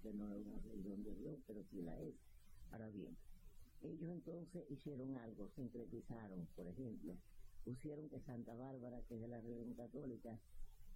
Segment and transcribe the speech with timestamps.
[0.00, 2.14] Que no era una religión de Dios, pero sí la es.
[2.70, 3.16] Ahora bien,
[3.82, 7.16] ellos entonces hicieron algo, sincretizaron, por ejemplo,
[7.64, 10.38] pusieron que Santa Bárbara, que es de la religión católica,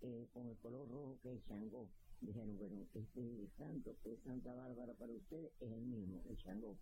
[0.01, 1.89] eh, con el color rojo que es Changó.
[2.21, 6.77] Dijeron, bueno, este santo que es Santa Bárbara para ustedes es el mismo, el Changó.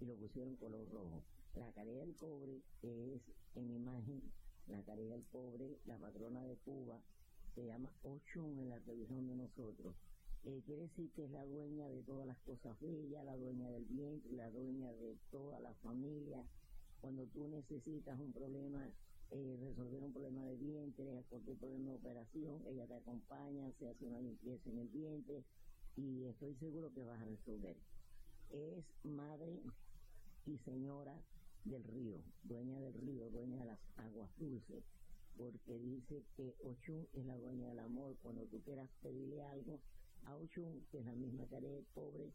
[0.00, 1.22] Y lo pusieron color rojo.
[1.54, 3.22] La caridad del cobre, que es
[3.54, 4.22] en imagen,
[4.66, 7.00] la caridad del cobre, la patrona de Cuba,
[7.54, 9.94] se llama Ochun en la televisión de nosotros
[10.44, 13.84] eh, quiere decir que es la dueña de todas las cosas bellas, la dueña del
[13.84, 16.44] vientre, la dueña de toda la familia.
[17.00, 18.88] Cuando tú necesitas un problema,
[19.30, 24.04] eh, resolver un problema de vientre, cualquier problema de operación, ella te acompaña, se hace
[24.04, 25.44] una limpieza en el vientre
[25.96, 27.76] y estoy seguro que vas a resolver.
[28.50, 29.60] Es madre
[30.46, 31.14] y señora
[31.64, 34.82] del río, dueña del río, dueña de las aguas dulces,
[35.36, 38.16] porque dice que Ochun es la dueña del amor.
[38.22, 39.80] Cuando tú quieras pedirle algo,
[40.26, 42.32] a Ochun, que es la misma tarea de pobre.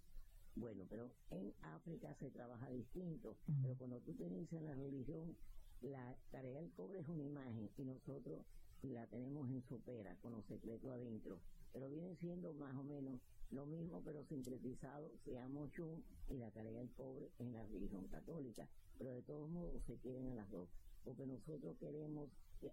[0.56, 3.38] Bueno, pero en África se trabaja distinto.
[3.62, 5.36] Pero cuando tú te inicias la religión,
[5.82, 8.44] la tarea del pobre es una imagen y nosotros
[8.82, 11.40] la tenemos en sopera, con los secretos adentro.
[11.74, 13.20] Pero viene siendo más o menos
[13.52, 18.08] lo mismo, pero sincretizado, se llama Ochun y la tarea del pobre en la religión
[18.08, 18.68] católica.
[18.98, 20.70] Pero de todos modos se quieren a las dos.
[21.04, 22.30] Porque nosotros queremos,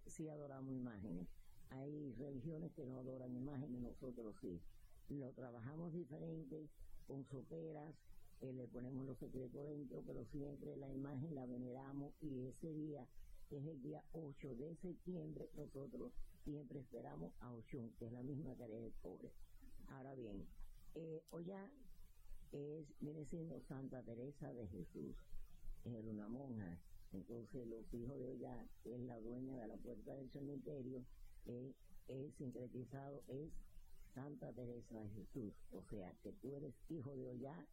[0.06, 1.28] sí adoramos imágenes.
[1.70, 4.60] Hay religiones que no adoran imágenes, nosotros sí
[5.08, 6.68] lo trabajamos diferente,
[7.06, 7.94] con soperas,
[8.40, 13.06] eh, le ponemos los secretos dentro, pero siempre la imagen la veneramos y ese día,
[13.48, 16.12] que es el día 8 de septiembre, nosotros
[16.44, 19.30] siempre esperamos a Ochun, que es la misma tarea del pobre.
[19.88, 20.46] Ahora bien,
[20.94, 21.70] eh, Oya
[22.52, 25.14] es, viene siendo Santa Teresa de Jesús,
[25.84, 26.78] era una monja,
[27.12, 31.04] entonces los hijos de Oya, que es la dueña de la puerta del cementerio,
[31.46, 31.74] eh,
[32.08, 33.50] es sincretizado, es
[34.14, 35.52] Santa Teresa de Jesús.
[35.72, 37.66] O sea, que tú eres hijo de Ollá,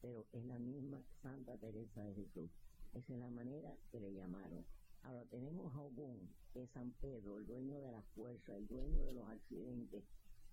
[0.00, 2.50] pero es la misma Santa Teresa de Jesús.
[2.94, 4.64] Esa es la manera que le llamaron.
[5.02, 9.04] Ahora tenemos a Ogún, que es San Pedro, el dueño de la fuerza, el dueño
[9.04, 10.04] de los accidentes,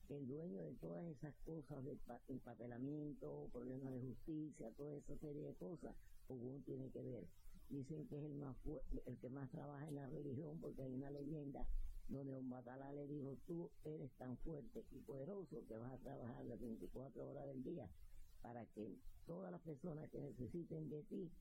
[0.09, 1.97] el dueño de todas esas cosas de
[2.27, 5.95] empapelamiento, problemas de justicia, toda esa serie de cosas.
[6.27, 7.27] Ogún tiene que ver.
[7.69, 8.55] Dicen que es el, más
[9.05, 11.67] el que más trabaja en la religión porque hay una leyenda
[12.07, 16.59] donde Batala le dijo, tú eres tan fuerte y poderoso que vas a trabajar las
[16.59, 17.89] 24 horas del día
[18.41, 21.31] para que todas las personas que necesiten de ti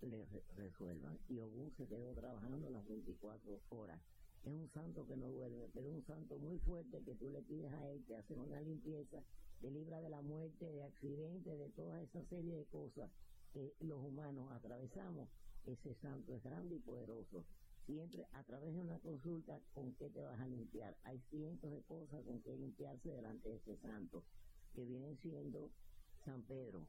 [0.00, 0.26] le
[0.56, 1.18] resuelvan.
[1.28, 4.00] Y Ogún se quedó trabajando las 24 horas.
[4.44, 7.72] Es un santo que no duerme, pero un santo muy fuerte que tú le pides
[7.72, 9.22] a él que hace una limpieza,
[9.60, 13.10] te libra de la muerte, de accidentes, de toda esa serie de cosas
[13.52, 15.28] que los humanos atravesamos.
[15.64, 17.44] Ese santo es grande y poderoso
[17.86, 20.96] siempre a través de una consulta con qué te vas a limpiar.
[21.04, 24.24] Hay cientos de cosas con que limpiarse delante de ese santo,
[24.74, 25.70] que vienen siendo
[26.24, 26.86] San Pedro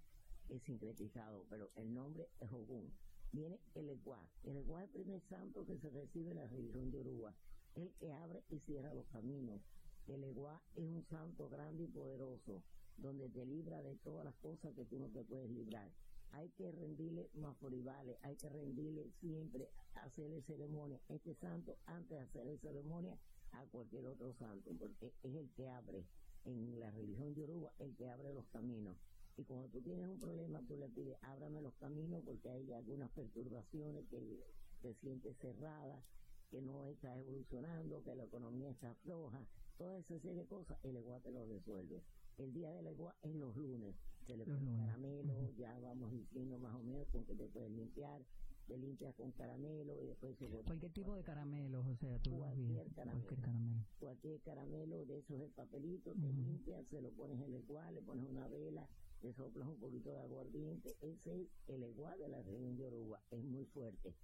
[0.50, 2.94] es sincretizado, pero el nombre es Ogún.
[3.32, 4.30] Viene el Eguá.
[4.44, 7.34] El Eguá es el primer santo que se recibe en la religión de Uruguay.
[7.76, 9.62] El que abre y cierra los caminos.
[10.08, 12.64] El Eguá es un santo grande y poderoso,
[12.98, 15.92] donde te libra de todas las cosas que tú no te puedes librar.
[16.36, 21.00] Hay que rendirle maforibales, hay que rendirle siempre, hacerle ceremonia.
[21.08, 23.18] Este santo, antes de hacerle ceremonia
[23.54, 26.06] a cualquier otro santo, porque es el que abre
[26.44, 28.98] en la religión Uruguay, el que abre los caminos.
[29.38, 33.10] Y cuando tú tienes un problema, tú le pides, ábrame los caminos porque hay algunas
[33.12, 34.44] perturbaciones que
[34.82, 36.04] te sientes cerrada,
[36.52, 39.48] que no está evolucionando, que la economía está floja,
[39.78, 42.04] toda esa serie de cosas, el igual te lo resuelve.
[42.38, 46.74] El día del igual es los lunes, se le pone caramelo, ya vamos diciendo más
[46.76, 48.22] o menos con que te puedes limpiar,
[48.68, 52.92] te limpias con caramelo y después se Cualquier tipo de caramelo, o sea, tú cualquier,
[52.94, 53.86] caramelo, cualquier caramelo.
[54.00, 58.02] Cualquier caramelo de esos de papelito, te limpias, se lo pones en el igual, le
[58.02, 58.88] pones una vela,
[59.22, 60.96] le soplas un poquito de aguardiente.
[61.02, 64.16] Ese es el igual de la región de Uruguay, es muy fuerte.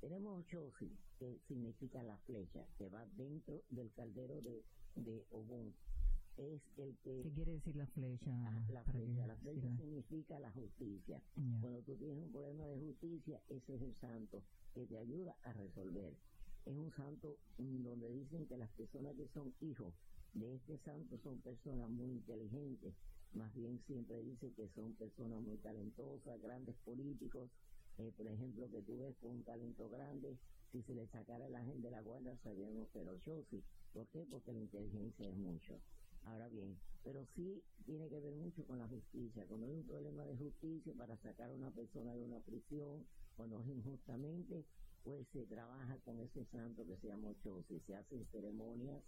[0.00, 4.64] Tenemos Ochosi, que significa la flecha, que va dentro del caldero de,
[4.94, 5.74] de Ogún.
[6.40, 7.20] Es el que...
[7.22, 8.30] ¿Qué quiere decir la flecha?
[8.30, 11.20] Ah, la flecha, la flecha significa la justicia.
[11.60, 14.42] Cuando tú tienes un problema de justicia, ese es el santo
[14.72, 16.14] que te ayuda a resolver.
[16.64, 19.92] Es un santo donde dicen que las personas que son hijos
[20.32, 22.94] de este santo son personas muy inteligentes,
[23.34, 27.50] más bien siempre dice que son personas muy talentosas, grandes políticos,
[27.98, 30.38] eh, por ejemplo, que tú ves con un talento grande,
[30.72, 33.12] si se le sacara el ángel de la guarda, sabíamos que era
[33.50, 33.62] sí.
[33.92, 34.24] ¿Por qué?
[34.30, 35.78] Porque la inteligencia es mucho.
[36.24, 39.46] Ahora bien, pero sí tiene que ver mucho con la justicia.
[39.46, 43.06] Cuando hay un problema de justicia para sacar a una persona de una prisión,
[43.36, 44.64] cuando es injustamente,
[45.02, 49.02] pues se trabaja con ese santo que se llama Ochosi, se hacen ceremonias,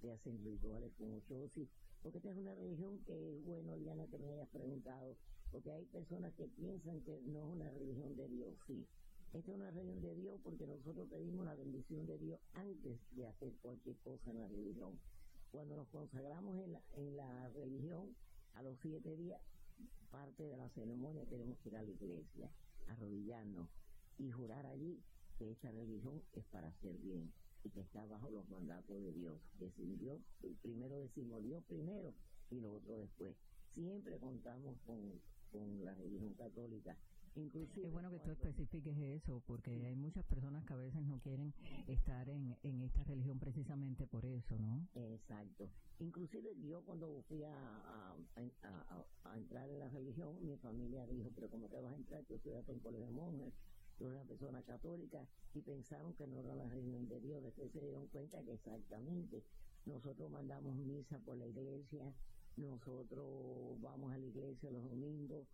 [0.00, 1.68] se hacen rituales con Ochosi,
[2.02, 5.16] porque esta es una religión que es bueno, Diana, que me hayas preguntado,
[5.50, 8.86] porque hay personas que piensan que no es una religión de Dios, sí.
[9.32, 13.26] Esta es una religión de Dios porque nosotros pedimos la bendición de Dios antes de
[13.26, 14.98] hacer cualquier cosa en la religión.
[15.50, 18.14] Cuando nos consagramos en la, en la religión,
[18.54, 19.40] a los siete días,
[20.10, 22.50] parte de la ceremonia tenemos que ir a la iglesia,
[22.86, 23.68] arrodillarnos
[24.18, 25.02] y jurar allí
[25.38, 27.32] que esta religión es para hacer bien
[27.64, 29.40] y que está bajo los mandatos de Dios.
[29.58, 30.20] Que sin Dios,
[30.62, 32.14] primero decimos Dios primero
[32.50, 33.36] y lo otro después.
[33.74, 35.20] Siempre contamos con,
[35.50, 36.96] con la religión católica
[37.34, 41.18] Inclusive, es bueno que tú especifiques eso, porque hay muchas personas que a veces no
[41.20, 41.54] quieren
[41.86, 44.88] estar en, en esta religión precisamente por eso, ¿no?
[44.94, 45.68] Exacto.
[46.00, 48.14] Inclusive yo cuando fui a, a,
[49.24, 52.24] a, entrar en la religión, mi familia dijo, pero ¿cómo te vas a entrar?
[52.24, 53.52] Tú estudiaste en colegio de monjes,
[53.98, 57.42] tú eres una persona católica, y pensaron que no era la religión de Dios.
[57.42, 59.42] Después se dieron cuenta que exactamente
[59.86, 62.12] nosotros mandamos misa por la iglesia,
[62.56, 65.46] nosotros vamos a la iglesia los domingos,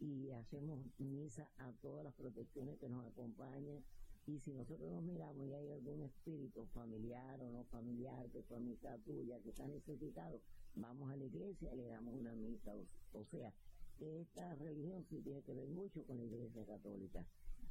[0.00, 3.82] y hacemos misa a todas las protecciones que nos acompañan.
[4.26, 8.56] Y si nosotros nos miramos y hay algún espíritu familiar o no familiar, que fue
[8.56, 10.40] amistad tuya, que está necesitado,
[10.74, 12.72] vamos a la iglesia y le damos una misa.
[13.12, 13.52] O, sea,
[14.00, 17.26] esta religión sí tiene que ver mucho con la iglesia católica.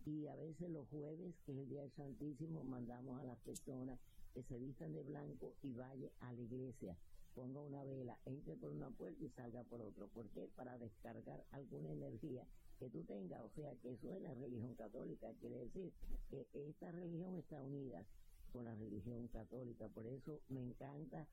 [0.05, 3.99] Y a veces los jueves, que es el Día del Santísimo, mandamos a las personas
[4.33, 6.97] que se vistan de blanco y vayan a la iglesia
[7.35, 10.07] ponga una vela, entre por una puerta y salga por otro.
[10.07, 10.49] ¿Por qué?
[10.55, 12.45] Para descargar alguna energía
[12.79, 13.41] que tú tengas.
[13.41, 15.33] O sea, que eso es la religión católica.
[15.39, 15.91] Quiere decir
[16.29, 18.05] que esta religión está unida
[18.51, 19.87] con la religión católica.
[19.89, 21.27] Por eso me encanta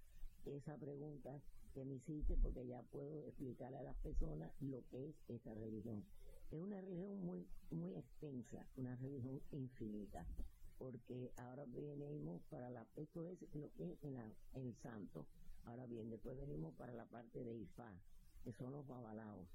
[0.46, 1.40] esa pregunta
[1.74, 6.04] que me hiciste porque ya puedo explicarle a las personas lo que es esta religión.
[6.50, 10.26] Es una religión muy, muy extensa, una religión infinita,
[10.78, 14.16] porque ahora venimos para la, esto es lo que es en
[14.54, 15.26] el santo,
[15.64, 17.92] Ahora bien, después venimos para la parte de IFA,
[18.44, 19.48] que son los babalaos.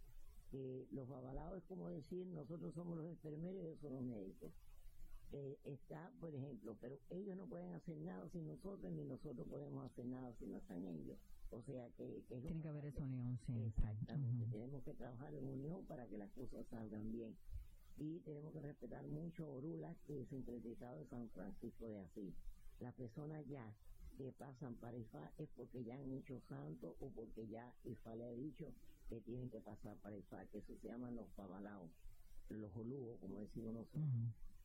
[0.91, 4.51] los babalaos es como decir, nosotros somos los enfermeros y ellos son los médicos.
[5.31, 9.85] Eh, está, por ejemplo, pero ellos no pueden hacer nada sin nosotros, ni nosotros podemos
[9.85, 11.17] hacer nada si no están ellos.
[11.49, 12.23] O sea que...
[12.29, 13.53] Tiene que haber esa unión, sí.
[13.63, 17.35] Exactamente, tenemos que trabajar en unión para que las cosas salgan bien.
[17.97, 22.33] Y tenemos que respetar mucho Orula, que es sintetizado de San Francisco de Asís.
[22.79, 23.73] Las personas ya
[24.15, 28.25] que pasan para IFA es porque ya han hecho santo o porque ya IFA le
[28.25, 28.73] ha dicho
[29.09, 31.91] que tienen que pasar para IFA, que eso se llaman los pabalaos,
[32.49, 34.03] los olugos, como decimos nosotros.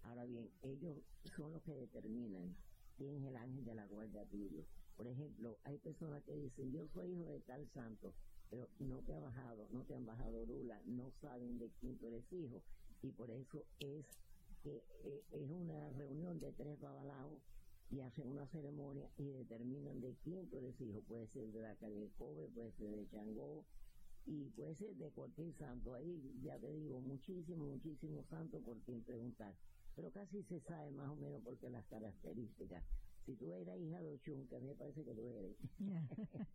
[0.02, 0.98] Ahora bien, ellos
[1.36, 2.56] son los que determinan
[2.96, 4.64] quién es el ángel de la guardia tuyo.
[4.96, 8.14] Por ejemplo, hay personas que dicen, yo soy hijo de tal santo,
[8.50, 12.06] pero no te ha bajado, no te han bajado rula, no saben de quién tú
[12.06, 12.62] eres hijo.
[13.02, 14.04] Y por eso es
[14.62, 17.40] que eh, es una reunión de tres babalaos
[17.90, 21.00] y hacen una ceremonia y determinan de quién tú eres hijo.
[21.08, 23.64] Puede ser de la calle Kobe, puede ser de Changó,
[24.26, 25.94] y puede ser de cualquier santo.
[25.94, 29.54] Ahí ya te digo, muchísimo, muchísimo santo por quien preguntar.
[29.96, 32.84] Pero casi se sabe más o menos porque las características.
[33.26, 35.56] Si tú eres hija de Ochun, que a mí me parece que tú eres.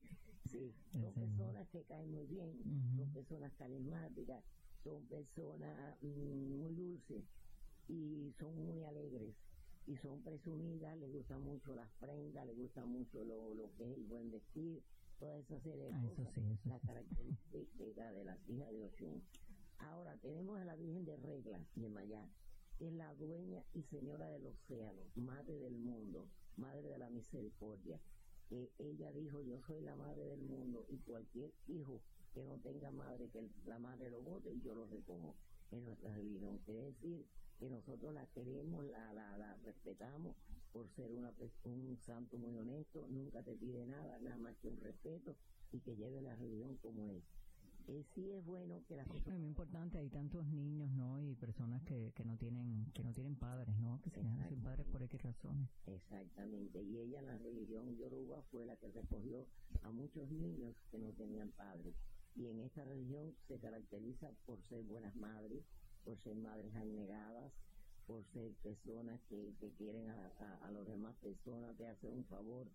[0.51, 2.53] sí, son personas que caen muy bien,
[2.95, 4.43] son personas carismáticas,
[4.83, 7.23] son personas mm, muy dulces
[7.87, 9.35] y son muy alegres
[9.87, 13.97] y son presumidas, les gustan mucho las prendas, les gusta mucho lo, lo que es
[13.97, 14.81] el buen vestir,
[15.19, 16.87] toda esa serie de Ah, eso cosas, sí, la sí.
[16.87, 19.23] característica de las hijas de Oshun.
[19.77, 22.27] Ahora tenemos a la Virgen de Regla de Mayá,
[22.77, 26.27] que es la dueña y señora del océano, madre del mundo,
[26.57, 27.99] madre de la misericordia.
[28.49, 32.01] Que ella dijo, yo soy la madre del mundo y cualquier hijo
[32.33, 35.35] que no tenga madre, que la madre lo vote y yo lo recojo
[35.71, 36.59] en nuestra religión.
[36.65, 37.25] Quiere decir
[37.59, 40.35] que nosotros la queremos, la, la, la respetamos
[40.71, 41.31] por ser una,
[41.63, 45.35] un santo muy honesto, nunca te pide nada, nada más que un respeto
[45.71, 47.23] y que lleve la religión como es.
[47.87, 51.21] Eh, sí es bueno que las Es muy importante, hay tantos niños, ¿no?
[51.21, 54.01] Y personas que, que no tienen que no tienen padres, ¿no?
[54.01, 55.69] Que se quedan sin padres por X razones.
[55.85, 59.45] Exactamente, y ella la religión yoruba fue la que recogió
[59.83, 61.93] a muchos niños que no tenían padres.
[62.35, 65.63] Y en esta religión se caracteriza por ser buenas madres,
[66.05, 67.51] por ser madres abnegadas,
[68.07, 72.25] por ser personas que, que quieren a, a, a las demás personas, te hacen un
[72.25, 72.67] favor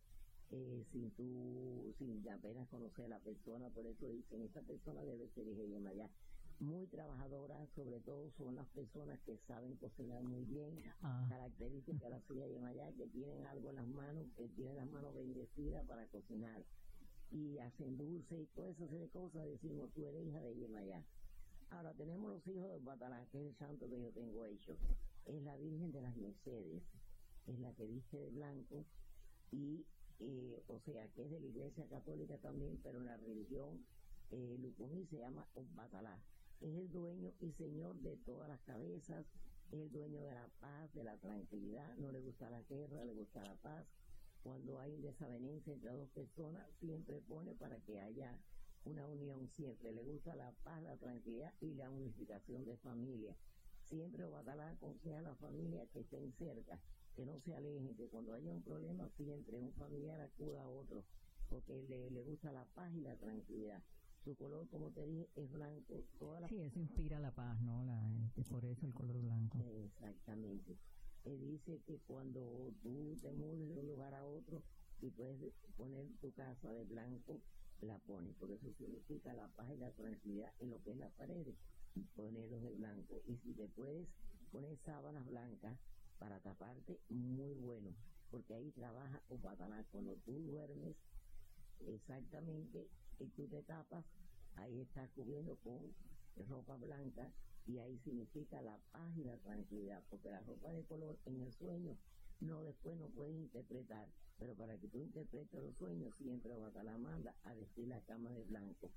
[0.50, 5.28] eh, sin tú, sin apenas conocer a la persona, por eso dicen, esta persona debe
[5.28, 6.10] ser hija de Maya.
[6.58, 11.24] Muy trabajadoras, sobre todo son las personas que saben cocinar muy bien, Ah.
[11.30, 14.90] características de la silla de Maya, que tienen algo en las manos, que tienen las
[14.90, 16.62] manos bendecidas para cocinar
[17.30, 21.04] y hacen dulce y toda esa serie de cosas, decimos, tú eres hija de Yemayá.
[21.70, 24.76] Ahora tenemos los hijos de Batalá, que es el santo que yo tengo hecho.
[25.24, 26.82] Es la Virgen de las Mercedes,
[27.46, 28.84] es la que viste de blanco
[29.52, 29.86] y,
[30.18, 33.84] eh, o sea, que es de la Iglesia Católica también, pero en la religión
[34.30, 36.20] eh, Lucuní se llama Batalá.
[36.60, 39.24] Es el dueño y señor de todas las cabezas,
[39.70, 43.14] es el dueño de la paz, de la tranquilidad, no le gusta la guerra, le
[43.14, 43.86] gusta la paz.
[44.42, 48.36] Cuando hay desavenencia entre dos personas, siempre pone para que haya
[48.84, 53.36] una unión, siempre le gusta la paz, la tranquilidad y la unificación de familia.
[53.84, 56.80] Siempre Obatalá aconseja a la familia que estén cerca,
[57.16, 61.04] que no se alejen, que cuando haya un problema siempre un familiar acuda a otro,
[61.48, 63.82] porque le, le gusta la paz y la tranquilidad.
[64.24, 66.04] Su color, como te dije, es blanco.
[66.18, 67.82] Toda la Sí, eso inspira la paz, ¿no?
[67.84, 68.00] La,
[68.50, 69.58] por eso el color blanco.
[69.84, 70.76] Exactamente.
[71.24, 74.62] Él dice que cuando tú te mudes de un lugar a otro
[75.00, 77.40] y puedes poner tu casa de blanco,
[77.86, 81.08] la pones, porque eso significa la paz y la tranquilidad en lo que es la
[81.10, 81.46] pared,
[82.14, 83.22] ponerlos de blanco.
[83.26, 84.08] Y si te puedes
[84.50, 85.78] poner sábanas blancas
[86.18, 87.94] para taparte, muy bueno,
[88.30, 89.84] porque ahí trabaja Opatalá.
[89.90, 90.96] Cuando tú duermes,
[91.86, 94.04] exactamente, y tú te tapas,
[94.56, 95.94] ahí estás cubriendo con
[96.48, 97.32] ropa blanca.
[97.66, 101.52] Y ahí significa la paz y la tranquilidad, porque la ropa de color en el
[101.52, 101.96] sueño
[102.40, 104.08] no después no puedes interpretar,
[104.40, 108.42] pero para que tú interpretes los sueños siempre la manda a vestir la cama de
[108.44, 108.90] blanco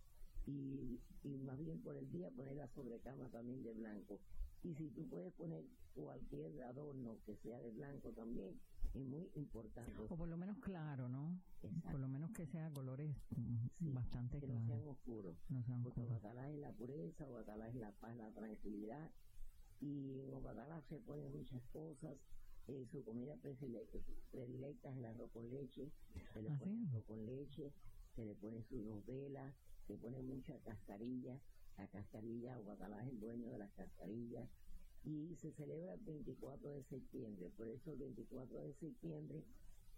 [0.47, 4.19] y, y más bien por el día poner la sobrecama también de blanco
[4.63, 8.59] y si tú puedes poner cualquier adorno que sea de blanco también
[8.93, 11.39] es muy importante O por lo menos claro, ¿no?
[11.61, 11.91] Exacto.
[11.91, 14.87] Por lo menos que sea colores mm, Sí, bastante que no sean claros.
[14.87, 16.01] oscuros No sean porque.
[16.01, 19.09] Obatalá es la pureza, Obatalá es la paz, la tranquilidad.
[19.81, 22.17] Y en Obatalá se ponen muchas cosas.
[22.67, 23.97] Eh, su comida predilecta,
[24.31, 25.91] predilecta es el arroz con leche.
[26.33, 26.87] Se le ¿Ah, pone sí?
[26.89, 27.73] arroz con leche,
[28.15, 29.53] se le pone sus novelas,
[29.87, 31.39] se pone mucha cascarilla.
[31.77, 34.47] La cascarilla, Obatalá es el dueño de las cascarillas.
[35.03, 37.49] Y se celebra el 24 de septiembre.
[37.57, 39.43] Por eso el 24 de septiembre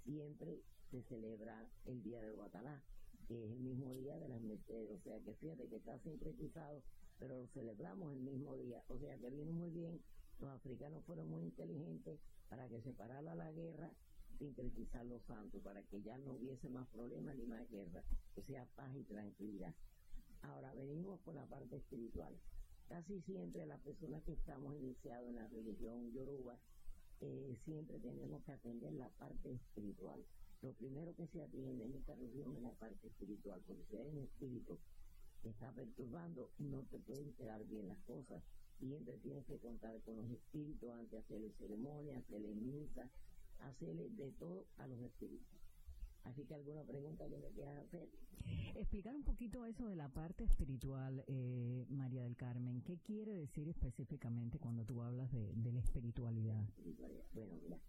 [0.03, 2.81] siempre se celebra el día de Obatalá
[3.27, 4.91] que es el mismo día de las Mercedes.
[4.91, 6.84] O sea que fíjate que está sincretizado,
[7.19, 8.84] pero lo celebramos el mismo día.
[8.88, 10.01] O sea que vino muy bien.
[10.39, 13.91] Los africanos fueron muy inteligentes para que se parara la guerra,
[14.37, 18.65] sincretizar los santos, para que ya no hubiese más problemas ni más guerra, que sea
[18.75, 19.73] paz y tranquilidad.
[20.41, 22.35] Ahora venimos con la parte espiritual.
[22.87, 26.59] Casi siempre las personas que estamos iniciados en la religión yoruba,
[27.21, 30.23] eh, siempre tenemos que atender la parte espiritual.
[30.61, 34.07] Lo primero que se atiende en esta religión es la parte espiritual, porque si hay
[34.07, 34.79] un espíritu
[35.41, 38.43] que está perturbando, no te pueden quedar bien las cosas.
[38.79, 43.10] Siempre tienes que contar con los espíritus antes de hacerle ceremonia, hacerle misa,
[43.60, 45.58] hacerle de todo a los espíritus.
[46.25, 48.10] Así que alguna pregunta que me quieras hacer.
[48.75, 52.82] Explicar un poquito eso de la parte espiritual, eh, María del Carmen.
[52.82, 56.63] ¿Qué quiere decir específicamente cuando tú hablas de, de la espiritualidad?
[57.34, 57.79] Bueno, mira,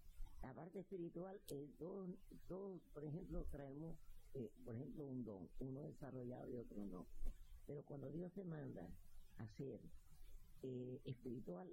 [0.41, 2.09] la parte espiritual, eh, todos,
[2.47, 3.97] todos, por ejemplo, traemos,
[4.33, 7.05] eh, por ejemplo, un don, uno desarrollado y otro no.
[7.65, 8.87] Pero cuando Dios te manda
[9.37, 9.79] a ser
[10.63, 11.67] eh, espiritual,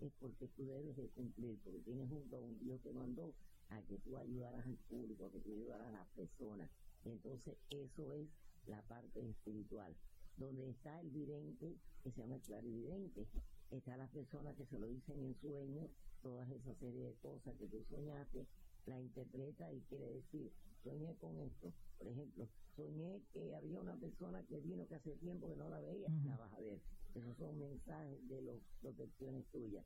[0.00, 3.34] es porque tú debes de cumplir, porque tienes junto a un Dios que mandó
[3.70, 6.70] a que tú ayudaras al público, a que tú ayudaras a las personas.
[7.04, 8.28] Entonces, eso es
[8.66, 9.94] la parte espiritual.
[10.36, 13.26] Donde está el vidente, que se llama clarividente,
[13.70, 15.90] está la persona que se lo dicen en sueños,
[16.22, 18.46] todas esa serie de cosas que tú soñaste,
[18.86, 20.52] la interpreta y quiere decir,
[20.82, 21.72] soñé con esto.
[21.98, 25.80] Por ejemplo, soñé que había una persona que vino que hace tiempo que no la
[25.80, 26.80] veía, la vas a ver.
[27.14, 29.84] Esos son mensajes de las protecciones tuyas.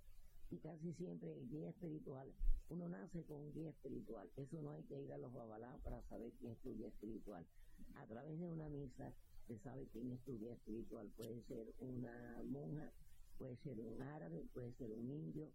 [0.50, 2.30] Y casi siempre el guía espiritual,
[2.68, 4.30] uno nace con un guía espiritual.
[4.36, 7.46] Eso no hay que ir a los babalá para saber quién es tu guía espiritual.
[7.94, 9.12] A través de una misa
[9.46, 11.10] se sabe quién es tu guía espiritual.
[11.16, 12.92] Puede ser una monja,
[13.38, 15.50] puede ser un árabe, puede ser un indio,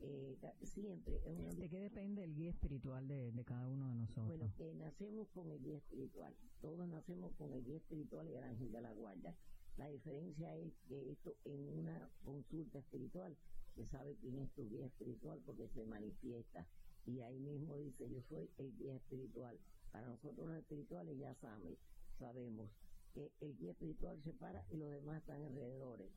[0.00, 1.54] eh, siempre es una...
[1.54, 4.26] ¿De qué depende el guía espiritual de, de cada uno de nosotros?
[4.28, 6.34] Bueno, que nacemos con el guía espiritual.
[6.60, 9.34] Todos nacemos con el guía espiritual y el ángel de la guarda.
[9.76, 13.36] La diferencia es que esto en una consulta espiritual
[13.74, 16.66] se sabe quién es tu guía espiritual porque se manifiesta.
[17.04, 19.58] Y ahí mismo dice, yo soy el guía espiritual.
[19.92, 21.76] Para nosotros los espirituales ya saben,
[22.18, 22.70] sabemos
[23.12, 26.08] que el guía espiritual se para y los demás están alrededor.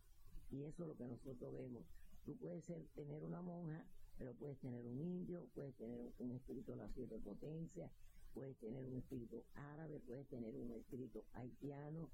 [0.51, 1.83] Y eso es lo que nosotros vemos.
[2.25, 3.85] Tú puedes ser, tener una monja,
[4.17, 7.91] pero puedes tener un indio, puedes tener un espíritu de la siete potencia,
[8.33, 12.09] puedes tener un espíritu árabe, puedes tener un espíritu haitiano,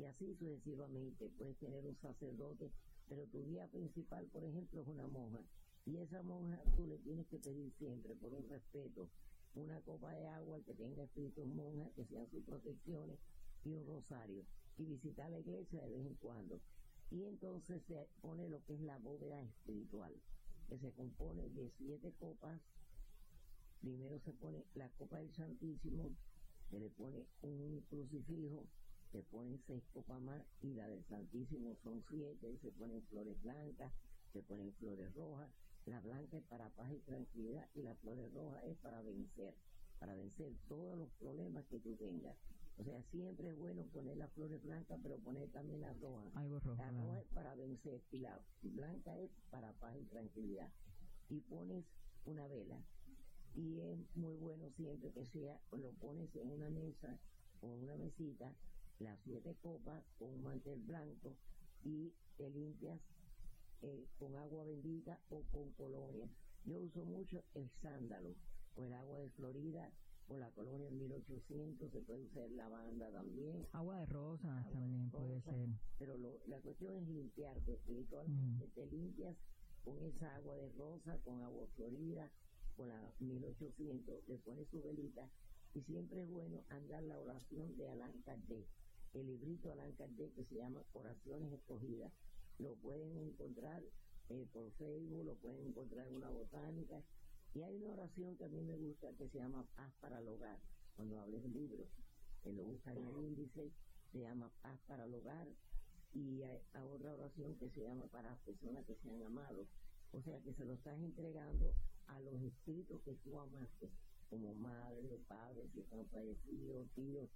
[0.00, 1.28] y así sucesivamente.
[1.36, 2.70] Puedes tener un sacerdote,
[3.06, 5.40] pero tu guía principal, por ejemplo, es una monja.
[5.84, 9.10] Y esa monja tú le tienes que pedir siempre, por un respeto,
[9.54, 13.18] una copa de agua que tenga espíritus monjas, que sean sus protecciones,
[13.64, 14.44] y un rosario.
[14.78, 16.58] Y visitar la iglesia de vez en cuando.
[17.10, 20.14] Y entonces se pone lo que es la bóveda espiritual,
[20.68, 22.58] que se compone de siete copas.
[23.82, 26.10] Primero se pone la copa del Santísimo,
[26.70, 28.66] se le pone un crucifijo,
[29.12, 33.92] se ponen seis copas más y la del Santísimo son siete, se ponen flores blancas,
[34.32, 35.50] se ponen flores rojas.
[35.86, 39.54] La blanca es para paz y tranquilidad y la flores rojas es para vencer,
[39.98, 42.36] para vencer todos los problemas que tú tengas.
[42.78, 46.32] O sea, siempre es bueno poner las flores blancas, pero poner también las rojas.
[46.34, 50.70] la roja es para vencer y la blanca es para paz y tranquilidad.
[51.28, 51.84] Y pones
[52.24, 52.82] una vela.
[53.54, 57.18] Y es muy bueno siempre que sea, lo pones en una mesa
[57.60, 58.54] o en una mesita,
[59.00, 61.36] las siete copas con un mantel blanco
[61.82, 63.00] y te limpias
[63.82, 66.28] eh, con agua bendita o con colonia.
[66.64, 68.34] Yo uso mucho el sándalo
[68.76, 69.90] o el agua de Florida
[70.28, 73.66] o la colonia 1800, se puede usar lavanda también.
[73.72, 75.68] Agua de rosa también puede ser.
[75.98, 78.70] Pero la cuestión es limpiarte espiritualmente, mm.
[78.70, 79.36] te limpias
[79.82, 82.30] con esa agua de rosa, con agua florida,
[82.76, 85.28] con la 1800, le pones su velita
[85.74, 88.66] y siempre es bueno andar la oración de Alan Kardec,
[89.14, 92.12] el librito Alan Kardec que se llama Oraciones Escogidas.
[92.58, 93.82] Lo pueden encontrar
[94.28, 97.02] eh, por Facebook, lo pueden encontrar en una botánica
[97.54, 100.28] y hay una oración que a mí me gusta que se llama Paz para el
[100.28, 100.60] hogar.
[100.94, 101.88] Cuando hables del libro,
[102.42, 103.72] que lo buscan en el índice,
[104.12, 105.48] se llama Paz para el hogar.
[106.12, 106.60] Y hay,
[106.92, 109.66] otra oración que se llama para las personas que se han amado.
[110.12, 111.74] O sea que se lo estás entregando
[112.06, 113.90] a los espíritus que tú amaste,
[114.28, 117.30] como madre, padre, si están fallecidos, tíos,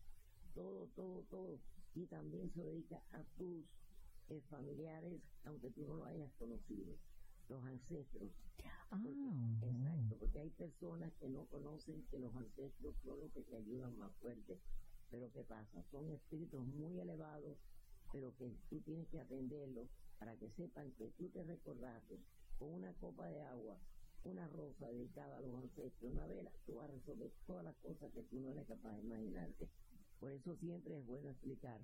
[0.54, 1.60] todo, todo, todo.
[1.94, 3.64] Y también se dedica a tus
[4.28, 6.96] eh, familiares, aunque tú no lo hayas conocido
[7.48, 8.30] los ancestros.
[8.90, 9.00] Ah,
[9.62, 13.98] exacto, porque hay personas que no conocen que los ancestros son los que te ayudan
[13.98, 14.58] más fuerte.
[15.10, 15.84] Pero ¿qué pasa?
[15.90, 17.58] Son espíritus muy elevados,
[18.12, 19.88] pero que tú tienes que atenderlos
[20.18, 22.20] para que sepan que tú te recordaste
[22.58, 23.78] con una copa de agua,
[24.22, 28.12] una rosa dedicada a los ancestros, una vela, tú vas a resolver todas las cosas
[28.12, 29.68] que tú no eres capaz de imaginarte.
[30.20, 31.80] Por eso siempre es bueno explicar.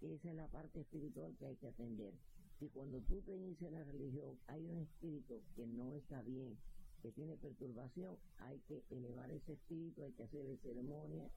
[0.00, 2.14] Esa es la parte espiritual que hay que atender
[2.58, 6.58] que cuando tú te inicias en la religión hay un espíritu que no está bien,
[7.02, 11.30] que tiene perturbación, hay que elevar ese espíritu, hay que hacerle ceremonia,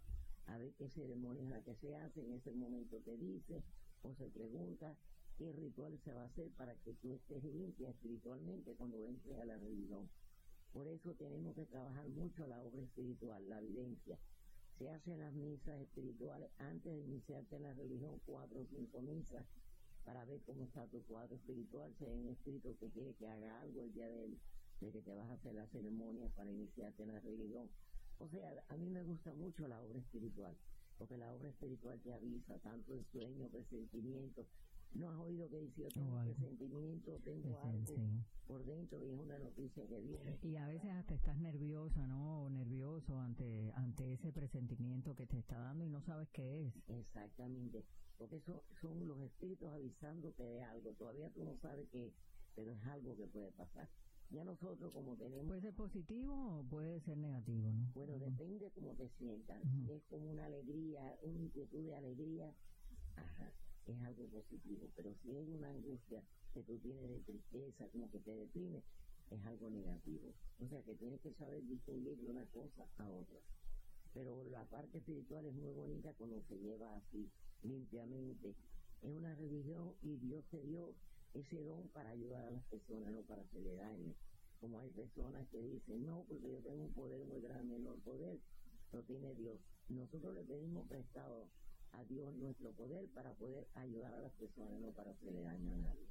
[0.47, 3.61] a ver qué ceremonia es la que se hace, en ese momento te dice
[4.01, 4.95] o se pregunta
[5.37, 9.45] qué ritual se va a hacer para que tú estés limpia espiritualmente cuando entres a
[9.45, 10.09] la religión.
[10.73, 14.17] Por eso tenemos que trabajar mucho la obra espiritual, la evidencia.
[14.81, 19.45] Se hacen las misas espirituales antes de iniciarte en la religión, cuatro o cinco misas
[20.03, 23.61] para ver cómo está tu cuadro espiritual, si hay un espíritu que quiere que haga
[23.61, 24.29] algo el día de,
[24.79, 27.69] de que te vas a hacer la ceremonia para iniciarte en la religión.
[28.17, 30.57] O sea, a mí me gusta mucho la obra espiritual,
[30.97, 34.47] porque la obra espiritual te avisa tanto el sueño, presentimiento.
[34.93, 37.95] No has oído que dice, yo tengo presentimiento, tengo algo
[38.45, 40.37] por dentro y es una noticia que viene.
[40.41, 42.43] Y a veces hasta estás nerviosa, ¿no?
[42.43, 46.73] O nervioso ante, ante ese presentimiento que te está dando y no sabes qué es.
[46.87, 47.85] Exactamente
[48.21, 50.93] porque eso son los espíritus avisándote de algo.
[50.93, 52.13] Todavía tú no sabes qué,
[52.55, 53.89] pero es algo que puede pasar.
[54.29, 55.47] Ya nosotros como tenemos...
[55.47, 57.91] Puede ser positivo o puede ser negativo, ¿no?
[57.95, 59.59] Bueno, depende de cómo te sientas.
[59.89, 62.53] Es como una alegría, una inquietud de alegría,
[63.15, 63.51] ajá,
[63.87, 64.89] es algo positivo.
[64.95, 68.83] Pero si es una angustia que tú tienes de tristeza, como que te deprime,
[69.29, 70.33] es algo negativo.
[70.59, 73.39] O sea que tienes que saber distinguir de una cosa a otra.
[74.13, 77.29] Pero la parte espiritual es muy bonita cuando se lleva así,
[77.63, 78.55] limpiamente.
[79.01, 80.93] Es una religión y Dios te dio
[81.33, 84.13] ese don para ayudar a las personas, no para hacerle daño.
[84.59, 88.01] Como hay personas que dicen, no, porque yo tengo un poder muy grande, no, el
[88.01, 88.39] poder
[88.91, 89.59] lo tiene Dios.
[89.87, 91.47] Nosotros le pedimos prestado
[91.93, 95.77] a Dios nuestro poder para poder ayudar a las personas, no para hacerle daño a
[95.77, 96.07] nadie.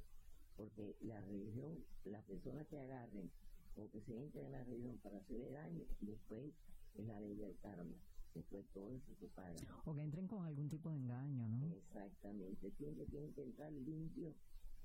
[0.55, 3.31] Porque la religión, las personas que agarren
[3.75, 6.53] o que se entren en la religión para hacerle daño, después
[6.95, 7.95] es la ley del karma.
[8.33, 9.55] Después todo eso se paga.
[9.85, 11.75] O que entren con algún tipo de engaño, ¿no?
[11.75, 12.71] Exactamente.
[12.77, 14.33] Siempre tienen que entrar limpio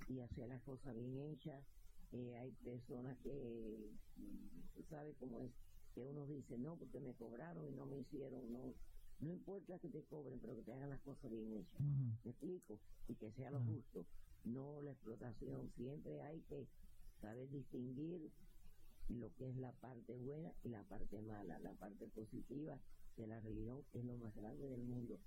[0.08, 1.64] y hacer las cosas bien hechas.
[2.12, 3.90] Eh, hay personas que,
[4.88, 5.52] sabes cómo es,
[5.94, 8.74] que uno dice, no, porque me cobraron y no me hicieron, no.
[9.20, 11.80] No importa que te cobren, pero que te hagan las cosas bien hechas.
[12.24, 12.78] ¿Me explico?
[13.08, 14.04] Y que sea lo justo,
[14.44, 15.70] no la explotación.
[15.76, 16.66] Siempre hay que
[17.20, 18.30] saber distinguir
[19.08, 21.58] lo que es la parte buena y la parte mala.
[21.60, 22.78] La parte positiva
[23.16, 25.18] de la religión es lo más grande del mundo.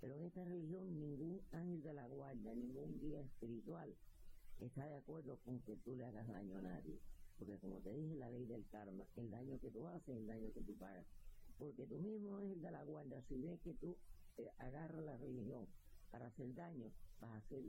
[0.00, 3.94] Pero en esta religión ningún ángel de la guardia, ningún guía espiritual
[4.60, 6.98] está de acuerdo con que tú le hagas daño a nadie.
[7.38, 10.26] Porque como te dije, la ley del karma, el daño que tú haces es el
[10.26, 11.06] daño que tú pagas.
[11.58, 13.96] Porque tú mismo ángel de la guardia, si ves que tú
[14.36, 15.66] eh, agarras la religión
[16.10, 17.64] para hacer daño, vas a ser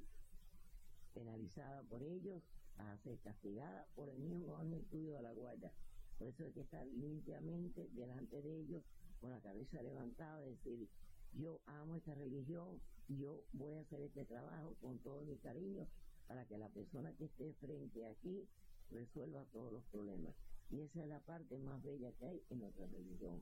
[1.13, 2.43] penalizada por ellos,
[2.77, 5.71] vas a ser castigada por el mismo ángel tuyo de la guardia.
[6.17, 8.83] Por eso hay que estar limpiamente delante de ellos,
[9.19, 10.87] con la cabeza levantada, decir,
[11.33, 15.87] yo amo esta religión, yo voy a hacer este trabajo con todo mi cariño
[16.27, 18.47] para que la persona que esté frente aquí
[18.89, 20.35] resuelva todos los problemas.
[20.69, 23.41] Y esa es la parte más bella que hay en nuestra religión.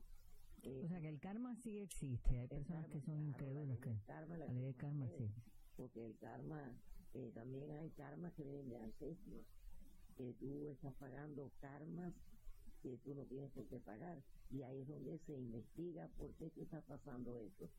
[0.66, 4.46] Eh, o sea que el karma sí existe, hay personas que son incrédulas que la
[4.48, 5.30] ley del karma sí.
[5.76, 6.60] Porque el karma,
[7.14, 9.46] eh, también hay karma que vienen de ancestros,
[10.16, 12.12] que tú estás pagando karmas
[12.82, 14.20] que tú no tienes por qué pagar.
[14.50, 17.70] Y ahí es donde se investiga por qué te está pasando eso.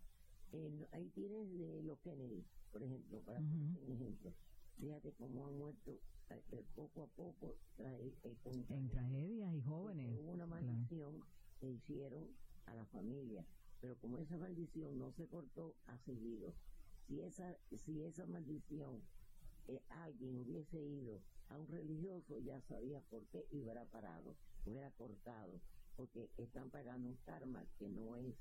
[0.92, 4.34] ahí tienes de los Kennedy, por ejemplo, para un ejemplo.
[4.80, 10.10] Fíjate cómo han muerto eh, poco a poco en tragedias y jóvenes.
[10.20, 11.24] Hubo una maldición
[11.60, 12.28] que hicieron
[12.68, 13.46] a la familia,
[13.82, 16.54] pero como esa maldición no se cortó, ha seguido.
[17.08, 19.02] Si esa, si esa maldición
[19.68, 24.92] eh, alguien hubiese ido a un religioso, ya sabía por qué y hubiera parado, hubiera
[24.92, 25.62] cortado,
[25.96, 28.36] porque están pagando un karma que no es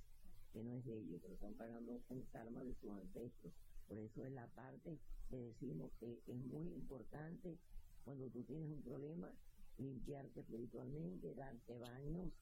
[0.52, 3.52] que no es de ellos, pero están pagando un karma de sus ancestros.
[3.86, 7.58] Por eso es la parte que decimos que es muy importante
[8.04, 9.30] cuando tú tienes un problema,
[9.76, 12.32] limpiarte espiritualmente, darte baños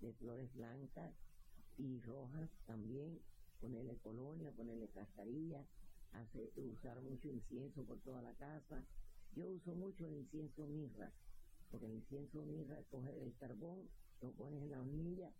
[0.00, 1.14] de flores blancas
[1.78, 3.20] y rojas también,
[3.60, 5.64] ponerle colonia, ponerle cascarilla,
[6.12, 8.84] hacer, usar mucho incienso por toda la casa.
[9.34, 11.12] Yo uso mucho el incienso mirra,
[11.70, 13.88] porque el incienso mirra, coger el carbón,
[14.20, 15.32] lo pones en la hornilla,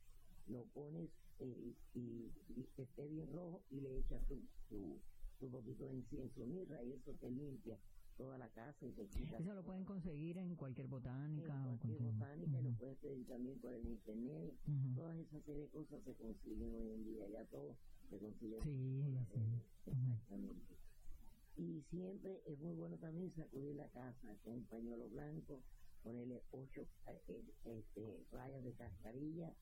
[0.47, 2.31] lo pones eh, y,
[2.77, 5.01] que esté bien rojo y le echas tu, tu,
[5.41, 7.79] un poquito de incienso mirra y eso te limpia
[8.17, 9.39] toda la casa y te quita.
[9.39, 11.55] Eso lo pueden conseguir en cualquier botánica.
[11.57, 14.55] En cualquier botánica y lo puedes pedir también por el internet.
[14.95, 17.77] Todas esas serie de cosas se consiguen hoy en día, ya todo
[18.11, 18.63] se consigue.
[18.63, 19.91] Sí, sí.
[19.91, 20.77] Exactamente.
[21.57, 25.63] Y siempre es muy bueno también sacudir la casa con un pañuelo blanco,
[26.03, 29.55] ponerle ocho eh, este, rayas de cascarilla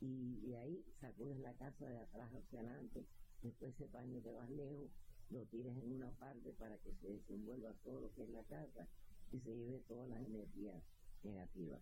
[0.00, 3.04] y, y ahí sacudes la casa de atrás hacia adelante
[3.42, 4.90] después ese paño te vas lejos,
[5.32, 8.86] lo tires en una parte para que se desenvuelva todo lo que es la casa
[9.32, 10.82] y se lleve todas las energías
[11.22, 11.80] negativas.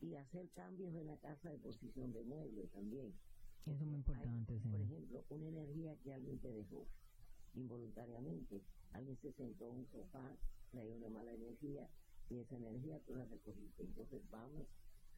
[0.00, 3.12] Y hacer cambios en la casa de posición de muebles también.
[3.66, 4.60] Eso es muy importante.
[4.70, 6.86] Por ejemplo, una energía que alguien te dejó
[7.54, 8.62] involuntariamente.
[8.92, 10.36] Alguien se sentó en un sofá,
[10.70, 11.88] traía una mala energía
[12.28, 13.82] y esa energía tú la recogiste.
[13.82, 14.68] Entonces vamos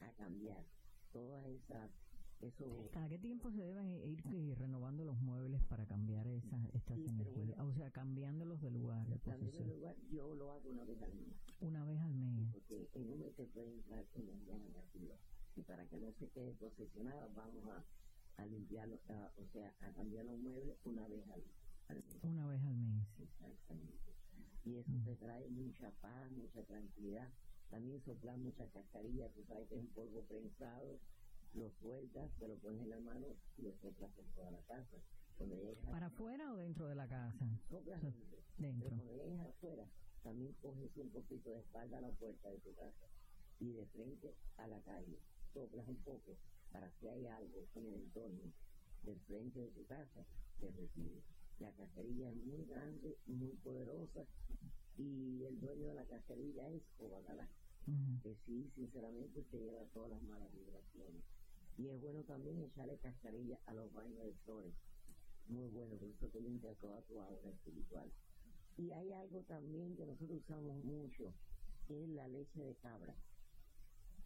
[0.01, 0.65] a cambiar
[1.13, 1.91] todas esas
[2.93, 7.59] ¿Cada qué tiempo se deben ir renovando los muebles para cambiar esas, estas energías?
[7.59, 9.07] o sea, cambiándolos de lugar.
[9.09, 11.35] De lugar, yo lo hago una vez al mes.
[11.61, 12.53] Una vez al mes.
[12.53, 15.17] Porque en un mes te puede entrar energía negativa.
[15.57, 19.01] Y para que no se quede posesionada, vamos a, a limpiarlo,
[19.37, 21.43] o sea, a cambiar los muebles una vez al,
[21.97, 22.19] mes.
[22.23, 23.07] Una vez al mes.
[23.19, 24.13] Exactamente.
[24.65, 27.33] Y eso te trae mucha paz, mucha tranquilidad.
[27.71, 31.01] También soplar mucha cascarilla, tú sabes que es un polvo prensado
[31.57, 34.97] lo sueltas, te lo pones en la mano y lo soplas por toda la casa.
[35.91, 37.45] ¿Para afuera o dentro de la casa?
[37.69, 38.39] soplas So- dentro.
[38.59, 38.89] Dentro.
[38.89, 39.87] Pero cuando llegues afuera,
[40.23, 43.07] también coges un poquito de espalda a la puerta de tu casa
[43.61, 45.19] y de frente a la calle.
[45.53, 46.37] Soplas un poco
[46.73, 48.53] para que haya algo en el entorno
[49.03, 50.27] del frente de tu casa
[50.59, 51.23] que recibe.
[51.59, 54.25] La cascarilla es muy grande, muy poderosa
[54.99, 57.49] y el dueño de la cascarilla es Obagalá,
[57.87, 58.21] Ujú.
[58.23, 61.23] que sí, sinceramente, te lleva todas las malas vibraciones.
[61.79, 64.75] Y es bueno también echarle cascarilla a los baños de flores.
[65.49, 68.11] Muy bueno, porque eso te limpia toda tu aura espiritual.
[68.79, 71.33] Y hay algo también que nosotros usamos mucho,
[71.87, 73.15] que es la leche de cabra.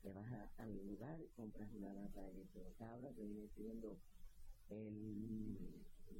[0.03, 3.49] Te vas a, a mi lugar, compras una lata de leche de cabra, que viene
[3.55, 3.97] siendo
[4.71, 5.07] el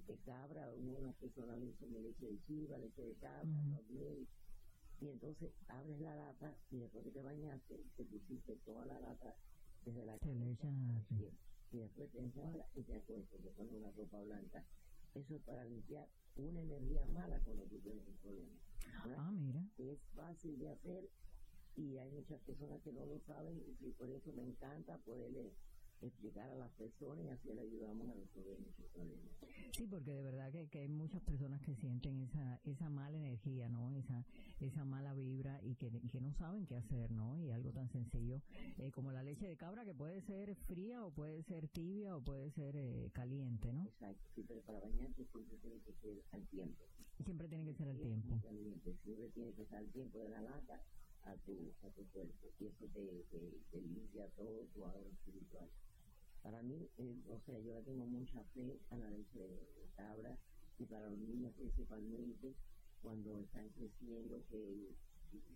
[0.07, 3.77] de cabra, algunas personas le usan leche de chiva, leche de cabra, Ujú.
[3.77, 4.29] también.
[5.01, 9.35] Y entonces abres la lata y después de que bañaste, te pusiste toda la lata
[9.85, 10.69] desde la cabeza
[11.73, 14.65] y después te enjuagas y te acuestas, te pones una ropa blanca.
[15.15, 18.57] Eso es para limpiar una energía mala cuando tú tienes un problema.
[19.05, 19.17] ¿verdad?
[19.19, 19.65] Ah, mira.
[19.79, 21.09] Es fácil de hacer
[21.77, 25.53] y hay muchas personas que no lo saben y por eso me encanta poderle
[26.03, 28.59] explicar a las personas y así le ayudamos a resolver.
[29.81, 33.67] Sí, porque de verdad que, que hay muchas personas que sienten esa esa mala energía,
[33.71, 33.95] ¿no?
[33.95, 34.27] Esa
[34.61, 37.41] esa mala vibra y que, que no saben qué hacer, ¿no?
[37.41, 38.43] Y algo tan sencillo
[38.77, 42.21] eh, como la leche de cabra que puede ser fría o puede ser tibia o
[42.23, 43.87] puede ser eh, caliente, ¿no?
[43.87, 46.85] Exacto, sí, pero para bañarte siempre tiene que ser al tiempo.
[47.25, 48.39] Siempre tiene que ser Es tiempo.
[48.43, 50.85] caliente, siempre tiene que estar al tiempo de la lata
[51.23, 53.39] a tu, a tu cuerpo y eso te, te,
[53.71, 55.71] te limpia todo tu aura espiritual.
[56.43, 60.39] Para mí, eh, o sea, yo le tengo mucha fe a la leche de cabra
[60.79, 62.55] y para los niños principalmente
[63.03, 64.95] cuando están creciendo que,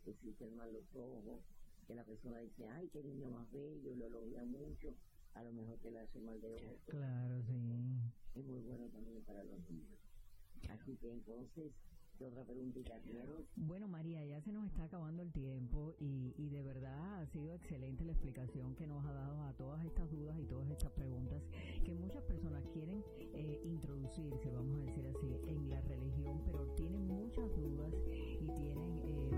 [0.05, 1.43] que existen mal los ojos,
[1.87, 4.95] que la persona dice, ay, qué niño más bello, lo elogia mucho,
[5.35, 6.79] a lo mejor que le hace mal de ojo.
[6.87, 8.01] Claro, sí.
[8.35, 9.99] Es muy bueno también para los niños.
[10.69, 11.94] Así que entonces, ¿qué
[13.57, 17.55] Bueno, María, ya se nos está acabando el tiempo y, y de verdad ha sido
[17.55, 21.43] excelente la explicación que nos ha dado a todas estas dudas y todas estas preguntas
[21.85, 27.07] que muchas personas quieren eh, introducirse, vamos a decir así, en la religión, pero tienen
[27.07, 27.93] muchas dudas
[28.41, 29.34] y tienen